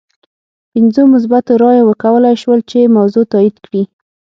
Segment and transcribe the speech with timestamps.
[0.71, 3.83] پنځو مثبتو رایو وکولای شول چې موضوع تایید کړي.